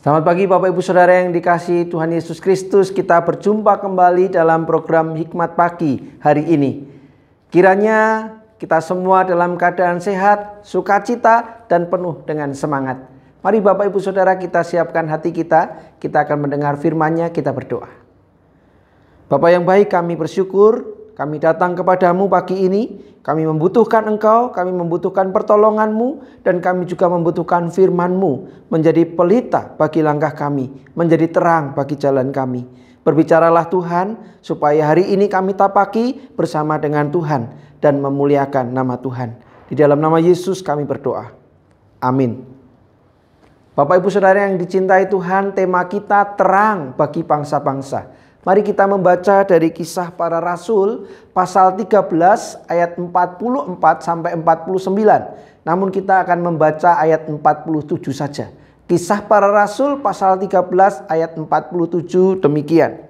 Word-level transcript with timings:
Selamat 0.00 0.24
pagi 0.24 0.48
Bapak 0.48 0.72
Ibu 0.72 0.80
Saudara 0.80 1.20
yang 1.20 1.28
dikasih 1.36 1.92
Tuhan 1.92 2.16
Yesus 2.16 2.40
Kristus. 2.40 2.88
Kita 2.88 3.20
berjumpa 3.20 3.76
kembali 3.76 4.32
dalam 4.32 4.64
program 4.64 5.12
Hikmat 5.12 5.52
Pagi 5.60 6.00
hari 6.24 6.48
ini. 6.48 6.88
Kiranya 7.52 8.32
kita 8.56 8.80
semua 8.80 9.28
dalam 9.28 9.60
keadaan 9.60 10.00
sehat, 10.00 10.64
sukacita, 10.64 11.68
dan 11.68 11.92
penuh 11.92 12.24
dengan 12.24 12.56
semangat. 12.56 13.04
Mari 13.44 13.60
Bapak 13.60 13.92
Ibu 13.92 14.00
Saudara 14.00 14.40
kita 14.40 14.64
siapkan 14.64 15.04
hati 15.04 15.36
kita. 15.36 15.92
Kita 16.00 16.24
akan 16.24 16.48
mendengar 16.48 16.80
Firmannya 16.80 17.28
kita 17.28 17.52
berdoa. 17.52 17.92
Bapak 19.28 19.52
yang 19.52 19.68
baik 19.68 19.92
kami 19.92 20.16
bersyukur 20.16 20.96
kami 21.18 21.42
datang 21.42 21.74
kepadamu 21.74 22.30
pagi 22.30 22.62
ini, 22.62 22.94
kami 23.26 23.42
membutuhkan 23.42 24.06
engkau, 24.06 24.54
kami 24.54 24.70
membutuhkan 24.70 25.34
pertolonganmu, 25.34 26.22
dan 26.46 26.62
kami 26.62 26.86
juga 26.86 27.10
membutuhkan 27.10 27.74
firmanmu 27.74 28.46
menjadi 28.70 29.02
pelita 29.02 29.74
bagi 29.74 29.98
langkah 29.98 30.30
kami, 30.30 30.70
menjadi 30.94 31.26
terang 31.26 31.74
bagi 31.74 31.98
jalan 31.98 32.30
kami. 32.30 32.62
Berbicaralah 33.02 33.66
Tuhan, 33.66 34.38
supaya 34.38 34.94
hari 34.94 35.10
ini 35.10 35.26
kami 35.26 35.58
tapaki 35.58 36.30
bersama 36.38 36.78
dengan 36.78 37.10
Tuhan 37.10 37.50
dan 37.82 37.98
memuliakan 37.98 38.70
nama 38.70 38.94
Tuhan. 38.94 39.42
Di 39.66 39.74
dalam 39.74 39.98
nama 39.98 40.22
Yesus 40.22 40.62
kami 40.62 40.86
berdoa. 40.86 41.34
Amin. 41.98 42.46
Bapak 43.74 43.98
Ibu 43.98 44.06
Saudara 44.06 44.46
yang 44.46 44.54
dicintai 44.54 45.10
Tuhan, 45.10 45.50
tema 45.50 45.82
kita 45.82 46.38
terang 46.38 46.94
bagi 46.94 47.26
bangsa-bangsa. 47.26 48.06
Mari 48.48 48.64
kita 48.64 48.88
membaca 48.88 49.44
dari 49.44 49.68
kisah 49.68 50.08
para 50.08 50.40
rasul 50.40 51.04
pasal 51.36 51.76
13 51.76 52.64
ayat 52.64 52.96
44 52.96 53.76
sampai 54.00 54.32
49. 54.40 55.68
Namun 55.68 55.92
kita 55.92 56.24
akan 56.24 56.48
membaca 56.48 56.96
ayat 56.96 57.28
47 57.28 58.08
saja. 58.08 58.48
Kisah 58.88 59.20
para 59.20 59.52
rasul 59.52 60.00
pasal 60.00 60.40
13 60.40 60.64
ayat 61.12 61.36
47 61.36 62.40
demikian. 62.40 63.04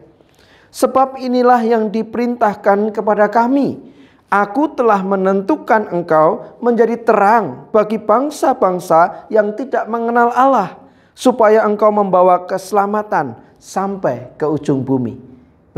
Sebab 0.75 1.23
inilah 1.23 1.63
yang 1.63 1.87
diperintahkan 1.87 2.91
kepada 2.91 3.31
kami. 3.31 3.79
Aku 4.27 4.75
telah 4.75 5.07
menentukan 5.07 5.87
engkau 5.95 6.59
menjadi 6.59 6.99
terang 6.99 7.71
bagi 7.71 8.03
bangsa-bangsa 8.03 9.31
yang 9.31 9.55
tidak 9.55 9.87
mengenal 9.87 10.35
Allah, 10.35 10.83
supaya 11.15 11.63
engkau 11.63 11.95
membawa 11.95 12.43
keselamatan 12.43 13.39
sampai 13.63 14.35
ke 14.35 14.43
ujung 14.43 14.83
bumi. 14.83 15.28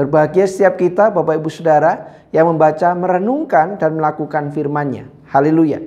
Berbahagia 0.00 0.48
setiap 0.48 0.80
kita 0.80 1.12
Bapak 1.12 1.44
Ibu 1.44 1.52
Saudara 1.52 2.24
yang 2.32 2.48
membaca, 2.48 2.88
merenungkan 2.96 3.76
dan 3.76 4.00
melakukan 4.00 4.48
firman-Nya. 4.48 5.04
Haleluya. 5.28 5.84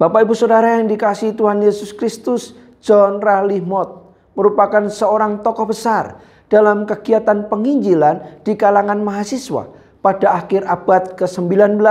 Bapak 0.00 0.24
Ibu 0.24 0.32
Saudara 0.32 0.80
yang 0.80 0.88
dikasihi 0.88 1.36
Tuhan 1.36 1.60
Yesus 1.60 1.92
Kristus, 1.92 2.56
John 2.80 3.20
Raleigh 3.20 3.60
Mott 3.60 4.16
merupakan 4.32 4.88
seorang 4.88 5.44
tokoh 5.44 5.68
besar 5.68 6.24
dalam 6.48 6.88
kegiatan 6.88 7.52
penginjilan 7.52 8.40
di 8.48 8.56
kalangan 8.56 8.96
mahasiswa 9.04 9.68
pada 10.00 10.40
akhir 10.40 10.64
abad 10.64 11.20
ke-19 11.20 11.84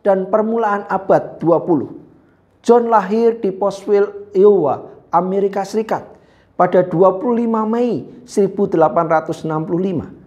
dan 0.00 0.24
permulaan 0.32 0.88
abad 0.88 1.36
20. 1.36 2.64
John 2.64 2.88
lahir 2.88 3.44
di 3.44 3.52
Postville, 3.52 4.32
Iowa, 4.32 4.88
Amerika 5.12 5.68
Serikat 5.68 6.16
pada 6.56 6.80
25 6.80 7.44
Mei 7.68 8.08
1865. 8.24 10.19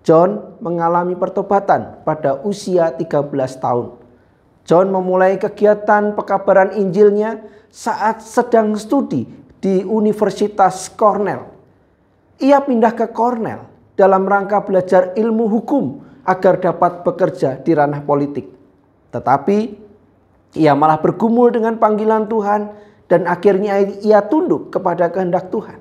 John 0.00 0.56
mengalami 0.64 1.12
pertobatan 1.12 2.00
pada 2.08 2.40
usia 2.40 2.88
13 2.96 3.28
tahun. 3.60 4.00
John 4.64 4.88
memulai 4.88 5.36
kegiatan 5.36 6.16
pekabaran 6.16 6.72
Injilnya 6.72 7.44
saat 7.68 8.24
sedang 8.24 8.72
studi 8.80 9.28
di 9.60 9.84
Universitas 9.84 10.88
Cornell. 10.96 11.52
Ia 12.40 12.64
pindah 12.64 12.96
ke 12.96 13.12
Cornell 13.12 13.68
dalam 13.92 14.24
rangka 14.24 14.64
belajar 14.64 15.12
ilmu 15.12 15.44
hukum 15.52 16.00
agar 16.24 16.56
dapat 16.56 17.04
bekerja 17.04 17.60
di 17.60 17.76
ranah 17.76 18.00
politik. 18.00 18.48
Tetapi 19.12 19.58
ia 20.56 20.72
malah 20.72 20.96
bergumul 20.96 21.52
dengan 21.52 21.76
panggilan 21.76 22.24
Tuhan 22.24 22.72
dan 23.04 23.28
akhirnya 23.28 23.84
ia 24.00 24.24
tunduk 24.24 24.72
kepada 24.72 25.12
kehendak 25.12 25.52
Tuhan. 25.52 25.76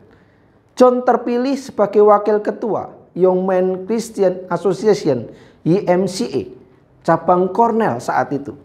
John 0.75 1.07
terpilih 1.07 1.55
sebagai 1.55 2.03
wakil 2.03 2.43
ketua 2.43 2.98
Young 3.19 3.43
Men 3.43 3.83
Christian 3.83 4.47
Association 4.47 5.27
YMCA 5.67 6.55
cabang 7.03 7.51
Cornell 7.51 7.99
saat 7.99 8.31
itu. 8.31 8.55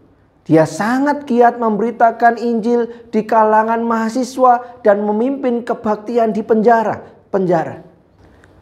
Dia 0.44 0.68
sangat 0.68 1.24
giat 1.24 1.56
memberitakan 1.56 2.36
Injil 2.36 3.08
di 3.08 3.24
kalangan 3.24 3.80
mahasiswa 3.80 4.84
dan 4.84 5.00
memimpin 5.00 5.64
kebaktian 5.64 6.36
di 6.36 6.44
penjara. 6.44 7.00
Penjara. 7.32 7.80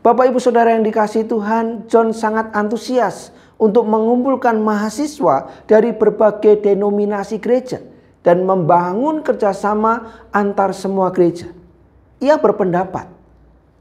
Bapak 0.03 0.31
Ibu 0.31 0.39
Saudara 0.39 0.75
yang 0.75 0.87
dikasih 0.87 1.27
Tuhan, 1.27 1.91
John 1.91 2.15
sangat 2.15 2.55
antusias 2.55 3.35
untuk 3.59 3.87
mengumpulkan 3.87 4.59
mahasiswa 4.59 5.51
dari 5.67 5.95
berbagai 5.95 6.63
denominasi 6.63 7.39
gereja 7.43 7.83
dan 8.23 8.47
membangun 8.47 9.23
kerjasama 9.23 10.27
antar 10.31 10.75
semua 10.75 11.11
gereja. 11.11 11.51
Ia 12.23 12.39
berpendapat 12.39 13.11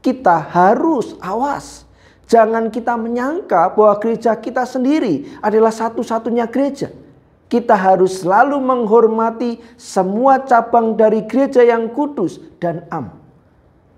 kita 0.02 0.42
harus 0.50 1.14
awas. 1.22 1.86
Jangan 2.32 2.72
kita 2.72 2.96
menyangka 2.96 3.76
bahwa 3.76 3.92
gereja 4.00 4.32
kita 4.32 4.64
sendiri 4.64 5.28
adalah 5.44 5.68
satu-satunya 5.68 6.48
gereja. 6.48 6.88
Kita 7.52 7.76
harus 7.76 8.24
selalu 8.24 8.56
menghormati 8.56 9.60
semua 9.76 10.40
cabang 10.40 10.96
dari 10.96 11.28
gereja 11.28 11.60
yang 11.60 11.92
kudus 11.92 12.40
dan 12.56 12.88
am. 12.88 13.12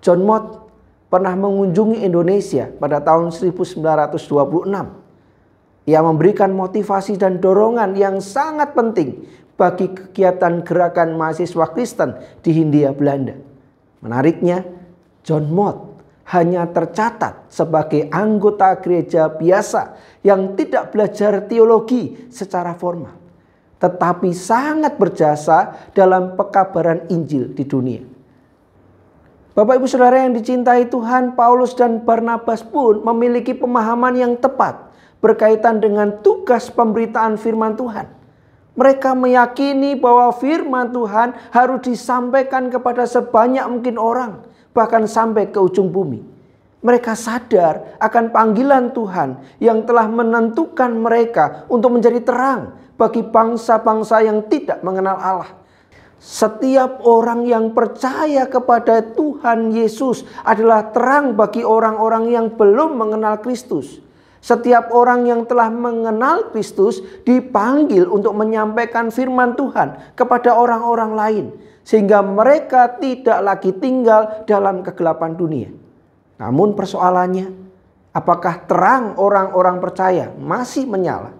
John 0.02 0.26
Mott 0.26 0.66
pernah 1.06 1.38
mengunjungi 1.38 2.02
Indonesia 2.02 2.74
pada 2.74 2.98
tahun 2.98 3.30
1926. 3.30 4.18
Ia 5.86 6.02
memberikan 6.02 6.50
motivasi 6.50 7.14
dan 7.14 7.38
dorongan 7.38 7.94
yang 7.94 8.18
sangat 8.18 8.74
penting 8.74 9.30
bagi 9.54 9.94
kegiatan 9.94 10.66
gerakan 10.66 11.14
mahasiswa 11.14 11.70
Kristen 11.70 12.18
di 12.42 12.50
Hindia 12.50 12.90
Belanda. 12.90 13.38
Menariknya, 14.02 14.66
John 15.22 15.54
Mott 15.54 15.93
hanya 16.24 16.64
tercatat 16.68 17.52
sebagai 17.52 18.08
anggota 18.08 18.72
gereja 18.80 19.28
biasa 19.28 19.96
yang 20.24 20.56
tidak 20.56 20.92
belajar 20.92 21.44
teologi 21.44 22.30
secara 22.32 22.72
formal, 22.72 23.12
tetapi 23.76 24.32
sangat 24.32 24.96
berjasa 24.96 25.90
dalam 25.92 26.32
pekabaran 26.32 27.04
Injil 27.12 27.52
di 27.52 27.64
dunia. 27.68 28.02
Bapak 29.54 29.78
Ibu 29.78 29.86
Saudara 29.86 30.26
yang 30.26 30.34
dicintai 30.34 30.90
Tuhan, 30.90 31.38
Paulus 31.38 31.78
dan 31.78 32.02
Barnabas 32.02 32.66
pun 32.66 33.06
memiliki 33.06 33.54
pemahaman 33.54 34.18
yang 34.18 34.34
tepat 34.34 34.90
berkaitan 35.22 35.78
dengan 35.78 36.20
tugas 36.26 36.66
pemberitaan 36.74 37.38
firman 37.38 37.78
Tuhan. 37.78 38.10
Mereka 38.74 39.14
meyakini 39.14 39.94
bahwa 39.94 40.34
firman 40.34 40.90
Tuhan 40.90 41.38
harus 41.54 41.86
disampaikan 41.86 42.66
kepada 42.66 43.06
sebanyak 43.06 43.62
mungkin 43.70 43.94
orang, 43.94 44.42
bahkan 44.74 45.06
sampai 45.06 45.48
ke 45.48 45.56
ujung 45.62 45.88
bumi. 45.88 46.20
Mereka 46.84 47.16
sadar 47.16 47.96
akan 47.96 48.28
panggilan 48.28 48.92
Tuhan 48.92 49.40
yang 49.56 49.88
telah 49.88 50.04
menentukan 50.04 50.92
mereka 50.92 51.64
untuk 51.72 51.96
menjadi 51.96 52.20
terang 52.20 52.76
bagi 53.00 53.24
bangsa-bangsa 53.24 54.20
yang 54.20 54.44
tidak 54.52 54.84
mengenal 54.84 55.16
Allah. 55.16 55.64
Setiap 56.20 57.04
orang 57.04 57.48
yang 57.48 57.72
percaya 57.72 58.44
kepada 58.48 59.00
Tuhan 59.00 59.72
Yesus 59.72 60.28
adalah 60.44 60.92
terang 60.92 61.32
bagi 61.36 61.64
orang-orang 61.64 62.32
yang 62.32 62.46
belum 62.52 62.96
mengenal 63.00 63.40
Kristus. 63.40 64.04
Setiap 64.44 64.92
orang 64.92 65.24
yang 65.24 65.48
telah 65.48 65.72
mengenal 65.72 66.52
Kristus 66.52 67.00
dipanggil 67.24 68.04
untuk 68.04 68.36
menyampaikan 68.36 69.08
firman 69.08 69.56
Tuhan 69.56 70.16
kepada 70.16 70.52
orang-orang 70.52 71.12
lain, 71.16 71.46
sehingga 71.84 72.24
mereka 72.24 72.96
tidak 72.96 73.38
lagi 73.44 73.70
tinggal 73.76 74.42
dalam 74.48 74.80
kegelapan 74.80 75.36
dunia. 75.36 75.70
Namun, 76.40 76.72
persoalannya, 76.72 77.52
apakah 78.16 78.64
terang 78.64 79.20
orang-orang 79.20 79.78
percaya 79.78 80.32
masih 80.34 80.88
menyala? 80.88 81.36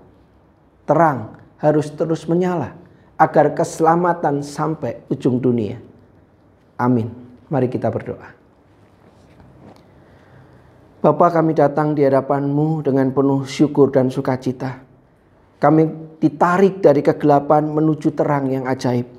Terang 0.85 1.41
harus 1.57 1.89
terus 1.97 2.29
menyala 2.29 2.77
agar 3.17 3.57
keselamatan 3.57 4.45
sampai 4.45 5.01
ujung 5.09 5.41
dunia. 5.41 5.81
Amin. 6.77 7.09
Mari 7.49 7.73
kita 7.73 7.89
berdoa. 7.89 8.37
Bapa 11.05 11.29
kami 11.29 11.53
datang 11.53 11.93
di 11.93 12.01
hadapanmu 12.01 12.81
dengan 12.81 13.13
penuh 13.13 13.45
syukur 13.45 13.93
dan 13.93 14.09
sukacita. 14.09 14.81
Kami 15.61 16.17
ditarik 16.17 16.81
dari 16.81 17.05
kegelapan 17.05 17.69
menuju 17.69 18.13
terang 18.17 18.49
yang 18.49 18.65
ajaib. 18.65 19.14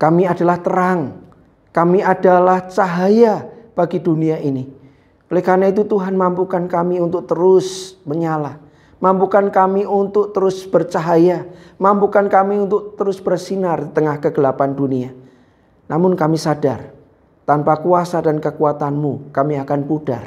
Kami 0.00 0.24
adalah 0.24 0.56
terang. 0.64 1.28
Kami 1.76 2.00
adalah 2.00 2.66
cahaya 2.72 3.44
bagi 3.76 4.00
dunia 4.00 4.40
ini. 4.40 4.64
Oleh 5.28 5.44
karena 5.44 5.68
itu 5.68 5.84
Tuhan 5.84 6.16
mampukan 6.16 6.64
kami 6.66 6.98
untuk 6.98 7.28
terus 7.28 8.00
menyala. 8.08 8.58
Mampukan 8.98 9.52
kami 9.52 9.84
untuk 9.84 10.32
terus 10.32 10.64
bercahaya. 10.64 11.44
Mampukan 11.76 12.32
kami 12.32 12.64
untuk 12.64 12.96
terus 12.96 13.20
bersinar 13.20 13.86
di 13.86 13.90
tengah 13.92 14.18
kegelapan 14.18 14.72
dunia. 14.72 15.12
Namun 15.86 16.14
kami 16.14 16.38
sadar 16.38 16.96
Tanpa 17.50 17.82
kuasa 17.82 18.22
dan 18.22 18.38
kekuatanmu 18.38 19.34
kami 19.34 19.58
akan 19.58 19.80
pudar. 19.90 20.22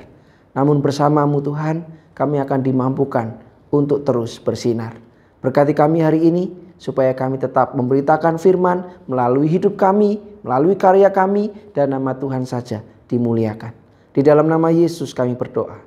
Namun 0.51 0.83
bersamamu 0.83 1.39
Tuhan 1.39 1.87
kami 2.11 2.35
akan 2.43 2.59
dimampukan 2.59 3.39
untuk 3.71 4.03
terus 4.03 4.43
bersinar. 4.43 4.99
Berkati 5.39 5.71
kami 5.71 6.03
hari 6.03 6.19
ini 6.27 6.51
supaya 6.83 7.15
kami 7.15 7.39
tetap 7.39 7.71
memberitakan 7.71 8.35
firman 8.35 8.91
melalui 9.07 9.47
hidup 9.47 9.79
kami, 9.79 10.19
melalui 10.43 10.75
karya 10.75 11.07
kami 11.07 11.47
dan 11.71 11.95
nama 11.95 12.11
Tuhan 12.11 12.43
saja 12.43 12.83
dimuliakan. 13.07 13.71
Di 14.11 14.19
dalam 14.19 14.51
nama 14.51 14.67
Yesus 14.67 15.15
kami 15.15 15.39
berdoa. 15.39 15.79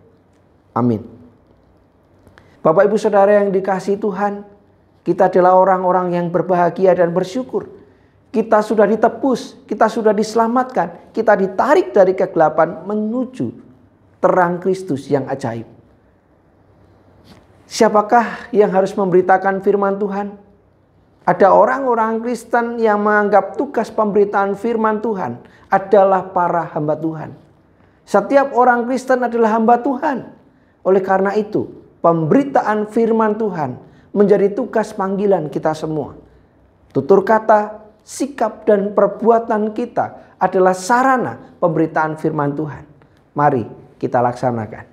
Amin. 0.73 1.05
Bapak 2.65 2.89
Ibu 2.89 2.97
Saudara 2.97 3.45
yang 3.45 3.53
dikasih 3.53 4.01
Tuhan, 4.01 4.41
kita 5.05 5.29
adalah 5.29 5.61
orang-orang 5.61 6.17
yang 6.17 6.27
berbahagia 6.33 6.97
dan 6.97 7.13
bersyukur 7.13 7.77
kita 8.37 8.61
sudah 8.61 8.85
ditebus, 8.85 9.57
kita 9.65 9.89
sudah 9.89 10.13
diselamatkan, 10.13 11.09
kita 11.17 11.33
ditarik 11.33 11.89
dari 11.97 12.13
kegelapan 12.13 12.85
menuju 12.85 13.49
terang 14.21 14.61
Kristus 14.61 15.09
yang 15.09 15.25
ajaib. 15.25 15.65
Siapakah 17.65 18.53
yang 18.53 18.69
harus 18.77 18.93
memberitakan 18.93 19.65
firman 19.65 19.97
Tuhan? 19.97 20.37
Ada 21.26 21.50
orang-orang 21.50 22.23
Kristen 22.23 22.78
yang 22.78 23.02
menganggap 23.02 23.58
tugas 23.58 23.90
pemberitaan 23.90 24.55
firman 24.55 25.02
Tuhan 25.02 25.43
adalah 25.67 26.31
para 26.31 26.70
hamba 26.70 26.94
Tuhan. 26.94 27.34
Setiap 28.06 28.55
orang 28.55 28.87
Kristen 28.87 29.26
adalah 29.26 29.58
hamba 29.58 29.82
Tuhan. 29.82 30.31
Oleh 30.87 31.02
karena 31.02 31.34
itu, 31.34 31.67
pemberitaan 31.99 32.87
firman 32.87 33.34
Tuhan 33.34 33.75
menjadi 34.14 34.55
tugas 34.55 34.94
panggilan 34.94 35.50
kita 35.50 35.75
semua. 35.75 36.14
Tutur 36.94 37.26
kata, 37.26 37.82
sikap 38.06 38.62
dan 38.62 38.94
perbuatan 38.94 39.75
kita 39.75 40.38
adalah 40.38 40.78
sarana 40.78 41.58
pemberitaan 41.58 42.14
firman 42.14 42.55
Tuhan. 42.55 42.87
Mari 43.34 43.67
kita 43.99 44.23
laksanakan. 44.23 44.87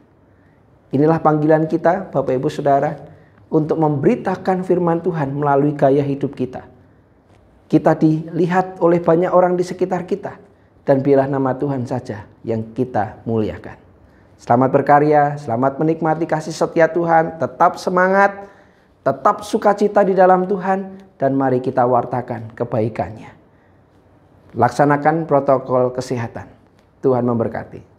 Inilah 0.97 1.21
panggilan 1.21 1.69
kita 1.69 2.09
Bapak 2.09 2.33
Ibu 2.33 2.49
Saudara 2.49 3.12
untuk 3.53 3.77
memberitakan 3.77 4.65
firman 4.65 5.05
Tuhan 5.05 5.29
melalui 5.37 5.77
gaya 5.77 6.01
hidup 6.01 6.33
kita. 6.33 6.65
Kita 7.69 7.93
dilihat 7.93 8.81
oleh 8.81 8.97
banyak 8.97 9.29
orang 9.29 9.53
di 9.53 9.61
sekitar 9.61 10.09
kita 10.09 10.41
dan 10.81 11.05
biarlah 11.05 11.29
nama 11.29 11.53
Tuhan 11.53 11.85
saja 11.85 12.25
yang 12.41 12.73
kita 12.73 13.21
muliakan. 13.29 13.77
Selamat 14.41 14.69
berkarya, 14.73 15.37
selamat 15.37 15.77
menikmati 15.77 16.25
kasih 16.25 16.51
setia 16.51 16.89
Tuhan, 16.89 17.37
tetap 17.37 17.77
semangat, 17.77 18.49
tetap 19.05 19.45
sukacita 19.45 20.01
di 20.03 20.17
dalam 20.17 20.49
Tuhan, 20.49 20.99
dan 21.15 21.37
mari 21.37 21.63
kita 21.63 21.85
wartakan 21.87 22.51
kebaikannya. 22.57 23.31
Laksanakan 24.57 25.23
protokol 25.29 25.95
kesehatan. 25.95 26.49
Tuhan 26.99 27.23
memberkati. 27.23 27.92